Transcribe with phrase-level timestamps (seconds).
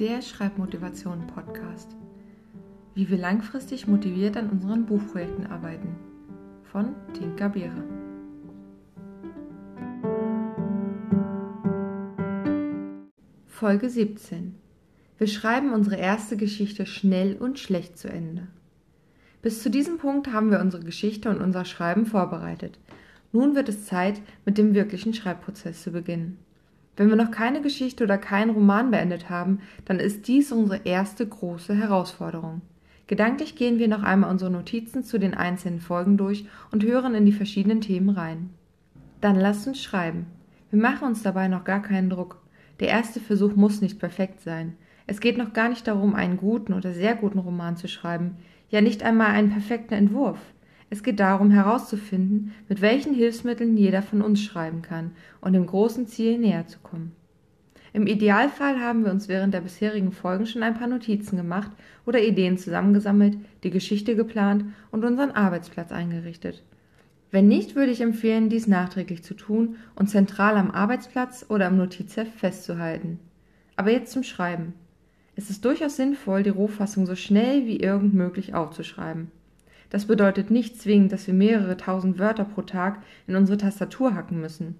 [0.00, 1.94] der Schreibmotivation Podcast.
[2.94, 5.94] Wie wir langfristig motiviert an unseren Buchprojekten arbeiten.
[6.62, 7.84] Von Tinka Beere.
[13.44, 14.54] Folge 17.
[15.18, 18.48] Wir schreiben unsere erste Geschichte schnell und schlecht zu Ende.
[19.42, 22.78] Bis zu diesem Punkt haben wir unsere Geschichte und unser Schreiben vorbereitet.
[23.32, 26.38] Nun wird es Zeit, mit dem wirklichen Schreibprozess zu beginnen.
[27.00, 31.26] Wenn wir noch keine Geschichte oder keinen Roman beendet haben, dann ist dies unsere erste
[31.26, 32.60] große Herausforderung.
[33.06, 37.24] Gedanklich gehen wir noch einmal unsere Notizen zu den einzelnen Folgen durch und hören in
[37.24, 38.50] die verschiedenen Themen rein.
[39.22, 40.26] Dann lasst uns schreiben.
[40.70, 42.36] Wir machen uns dabei noch gar keinen Druck.
[42.80, 44.76] Der erste Versuch muss nicht perfekt sein.
[45.06, 48.36] Es geht noch gar nicht darum, einen guten oder sehr guten Roman zu schreiben,
[48.68, 50.38] ja nicht einmal einen perfekten Entwurf.
[50.92, 56.08] Es geht darum herauszufinden, mit welchen Hilfsmitteln jeder von uns schreiben kann und dem großen
[56.08, 57.12] Ziel näher zu kommen.
[57.92, 61.70] Im Idealfall haben wir uns während der bisherigen Folgen schon ein paar Notizen gemacht
[62.06, 66.62] oder Ideen zusammengesammelt, die Geschichte geplant und unseren Arbeitsplatz eingerichtet.
[67.30, 71.76] Wenn nicht, würde ich empfehlen, dies nachträglich zu tun und zentral am Arbeitsplatz oder im
[71.76, 73.20] Notizheft festzuhalten.
[73.76, 74.74] Aber jetzt zum Schreiben.
[75.36, 79.30] Es ist durchaus sinnvoll, die Rohfassung so schnell wie irgend möglich aufzuschreiben.
[79.90, 84.40] Das bedeutet nicht zwingend, dass wir mehrere tausend Wörter pro Tag in unsere Tastatur hacken
[84.40, 84.76] müssen.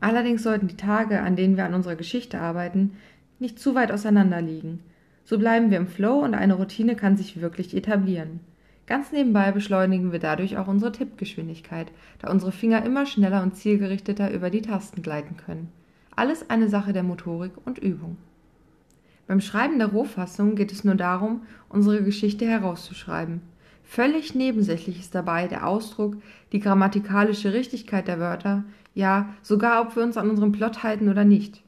[0.00, 2.92] Allerdings sollten die Tage, an denen wir an unserer Geschichte arbeiten,
[3.38, 4.80] nicht zu weit auseinander liegen.
[5.24, 8.40] So bleiben wir im Flow und eine Routine kann sich wirklich etablieren.
[8.86, 14.30] Ganz nebenbei beschleunigen wir dadurch auch unsere Tippgeschwindigkeit, da unsere Finger immer schneller und zielgerichteter
[14.30, 15.72] über die Tasten gleiten können.
[16.14, 18.18] Alles eine Sache der Motorik und Übung.
[19.26, 23.40] Beim Schreiben der Rohfassung geht es nur darum, unsere Geschichte herauszuschreiben.
[23.84, 26.16] Völlig nebensächlich ist dabei der Ausdruck,
[26.52, 31.24] die grammatikalische Richtigkeit der Wörter, ja sogar ob wir uns an unserem Plot halten oder
[31.24, 31.62] nicht.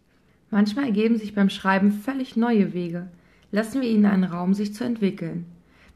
[0.50, 3.09] Manchmal ergeben sich beim Schreiben völlig neue Wege.
[3.53, 5.47] Lassen wir ihnen einen Raum, sich zu entwickeln.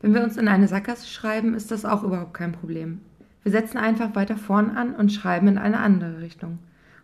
[0.00, 3.00] Wenn wir uns in eine Sackgasse schreiben, ist das auch überhaupt kein Problem.
[3.42, 6.59] Wir setzen einfach weiter vorn an und schreiben in eine andere Richtung.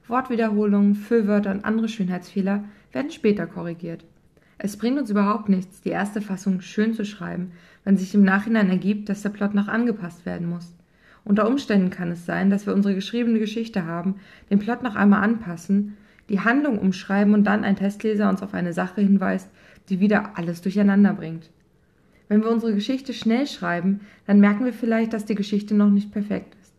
[0.06, 4.04] Wortwiederholungen, Füllwörter und andere Schönheitsfehler werden später korrigiert.
[4.58, 7.52] Es bringt uns überhaupt nichts, die erste Fassung schön zu schreiben,
[7.84, 10.74] wenn sich im Nachhinein ergibt, dass der Plot noch angepasst werden muss.
[11.24, 14.16] Unter Umständen kann es sein, dass wir unsere geschriebene Geschichte haben,
[14.48, 15.96] den Plot noch einmal anpassen,
[16.28, 19.50] die Handlung umschreiben und dann ein Testleser uns auf eine Sache hinweist,
[19.88, 21.50] die wieder alles durcheinander bringt.
[22.28, 26.12] Wenn wir unsere Geschichte schnell schreiben, dann merken wir vielleicht, dass die Geschichte noch nicht
[26.12, 26.74] perfekt ist.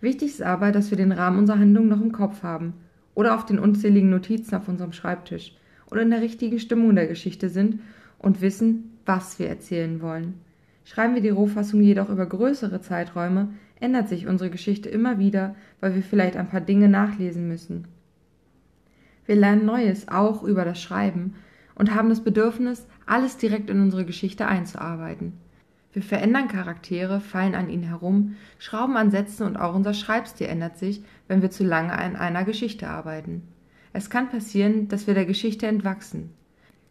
[0.00, 2.74] Wichtig ist aber, dass wir den Rahmen unserer Handlung noch im Kopf haben
[3.14, 5.56] oder auf den unzähligen Notizen auf unserem Schreibtisch
[5.94, 7.78] oder in der richtigen Stimmung der Geschichte sind
[8.18, 10.34] und wissen, was wir erzählen wollen.
[10.84, 15.94] Schreiben wir die Rohfassung jedoch über größere Zeiträume, ändert sich unsere Geschichte immer wieder, weil
[15.94, 17.86] wir vielleicht ein paar Dinge nachlesen müssen.
[19.24, 21.36] Wir lernen Neues auch über das Schreiben
[21.76, 25.34] und haben das Bedürfnis, alles direkt in unsere Geschichte einzuarbeiten.
[25.92, 30.76] Wir verändern Charaktere, fallen an ihnen herum, schrauben an Sätzen und auch unser Schreibstil ändert
[30.76, 33.42] sich, wenn wir zu lange an einer Geschichte arbeiten.
[33.96, 36.30] Es kann passieren, dass wir der Geschichte entwachsen.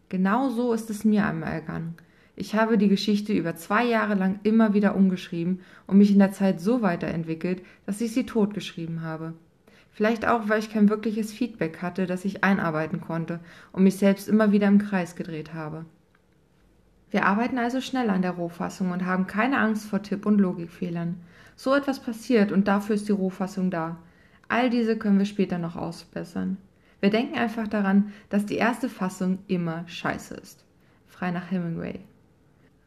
[0.07, 1.95] Genau so ist es mir einmal ergangen.
[2.37, 6.31] Ich habe die Geschichte über zwei Jahre lang immer wieder umgeschrieben und mich in der
[6.31, 9.33] Zeit so weiterentwickelt, dass ich sie totgeschrieben habe.
[9.91, 13.41] Vielleicht auch, weil ich kein wirkliches Feedback hatte, das ich einarbeiten konnte
[13.73, 15.83] und mich selbst immer wieder im Kreis gedreht habe.
[17.11, 21.17] Wir arbeiten also schnell an der Rohfassung und haben keine Angst vor Tipp- und Logikfehlern.
[21.57, 23.97] So etwas passiert und dafür ist die Rohfassung da.
[24.47, 26.57] All diese können wir später noch ausbessern.
[27.03, 30.63] Wir denken einfach daran, dass die erste Fassung immer scheiße ist.
[31.09, 31.99] Frei nach Hemingway.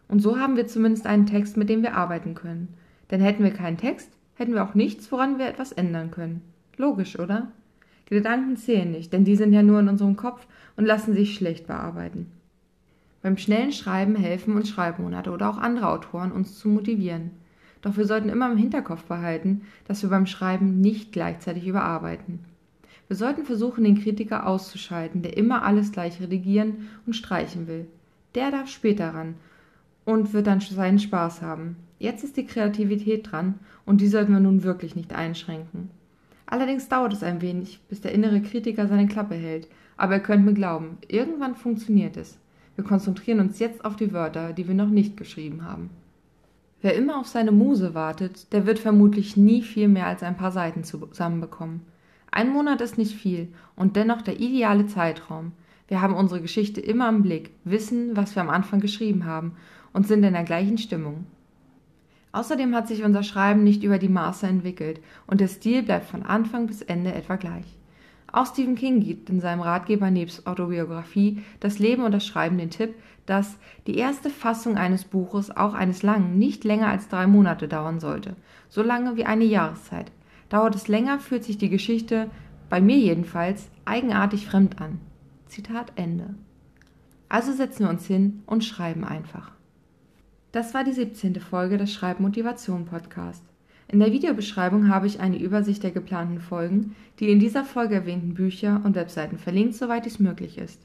[0.09, 2.69] Und so haben wir zumindest einen Text, mit dem wir arbeiten können.
[3.11, 6.41] Denn hätten wir keinen Text, hätten wir auch nichts, woran wir etwas ändern können.
[6.79, 7.53] Logisch, oder?
[8.07, 10.47] Gedanken zählen nicht, denn die sind ja nur in unserem Kopf
[10.77, 12.33] und lassen sich schlecht bearbeiten.
[13.21, 17.33] Beim schnellen Schreiben helfen uns Schreibmonate oder auch andere Autoren, uns zu motivieren.
[17.83, 22.56] Doch wir sollten immer im Hinterkopf behalten, dass wir beim Schreiben nicht gleichzeitig überarbeiten.
[23.09, 27.87] Wir sollten versuchen, den Kritiker auszuschalten, der immer alles gleich redigieren und streichen will.
[28.35, 29.35] Der darf später ran
[30.05, 31.77] und wird dann seinen Spaß haben.
[31.99, 33.55] Jetzt ist die Kreativität dran
[33.85, 35.91] und die sollten wir nun wirklich nicht einschränken.
[36.47, 40.45] Allerdings dauert es ein wenig, bis der innere Kritiker seine Klappe hält, aber ihr könnt
[40.45, 42.39] mir glauben, irgendwann funktioniert es.
[42.77, 45.91] Wir konzentrieren uns jetzt auf die Wörter, die wir noch nicht geschrieben haben.
[46.83, 50.53] Wer immer auf seine Muse wartet, der wird vermutlich nie viel mehr als ein paar
[50.53, 51.81] Seiten zusammenbekommen.
[52.37, 55.53] Ein Monat ist nicht viel und dennoch der ideale Zeitraum.
[55.89, 59.53] Wir haben unsere Geschichte immer im Blick, wissen, was wir am Anfang geschrieben haben
[59.95, 61.25] und sind in der gleichen Stimmung.
[62.33, 66.25] Außerdem hat sich unser Schreiben nicht über die Maße entwickelt und der Stil bleibt von
[66.25, 67.65] Anfang bis Ende etwa gleich.
[68.31, 72.69] Auch Stephen King gibt in seinem Ratgeber nebst Autobiografie Das Leben und das Schreiben den
[72.69, 73.57] Tipp, dass
[73.87, 78.37] die erste Fassung eines Buches, auch eines langen, nicht länger als drei Monate dauern sollte,
[78.69, 80.13] so lange wie eine Jahreszeit.
[80.49, 82.31] Dauert es länger, fühlt sich die Geschichte,
[82.69, 85.01] bei mir jedenfalls, eigenartig fremd an.
[85.47, 86.35] Zitat Ende.
[87.29, 89.53] Also setzen wir uns hin und schreiben einfach.
[90.53, 91.41] Das war die 17.
[91.41, 93.43] Folge des Schreibmotivation Podcast.
[93.89, 98.35] In der Videobeschreibung habe ich eine Übersicht der geplanten Folgen, die in dieser Folge erwähnten
[98.35, 100.81] Bücher und Webseiten verlinkt, soweit dies möglich ist.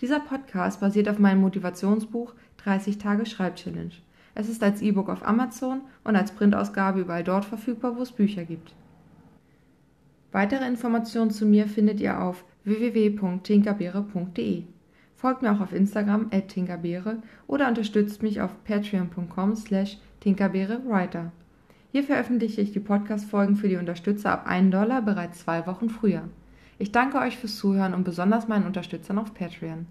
[0.00, 3.92] Dieser Podcast basiert auf meinem Motivationsbuch 30 Tage Schreibchallenge.
[4.34, 8.44] Es ist als E-Book auf Amazon und als Printausgabe überall dort verfügbar, wo es Bücher
[8.44, 8.74] gibt.
[10.32, 14.64] Weitere Informationen zu mir findet ihr auf www.tinkerbeere.de.
[15.16, 21.32] Folgt mir auch auf Instagram at tinkerbeere oder unterstützt mich auf patreon.com slash tinkerbeerewriter.
[21.90, 26.22] Hier veröffentliche ich die Podcast-Folgen für die Unterstützer ab 1 Dollar bereits zwei Wochen früher.
[26.78, 29.86] Ich danke euch fürs Zuhören und besonders meinen Unterstützern auf Patreon.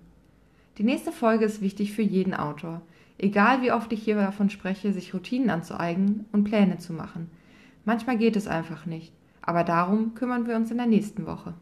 [0.77, 2.81] Die nächste Folge ist wichtig für jeden Autor.
[3.17, 7.31] Egal wie oft ich hier davon spreche, sich Routinen anzueignen und Pläne zu machen.
[7.83, 9.11] Manchmal geht es einfach nicht,
[9.47, 11.55] aber darum kümmern wir uns in der nächsten Woche.